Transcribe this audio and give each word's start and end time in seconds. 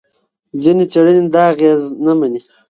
ځینې 0.63 0.85
څېړنې 0.91 1.23
دا 1.33 1.43
اغېز 1.53 1.81
نه 2.05 2.13
مني. 2.19 2.39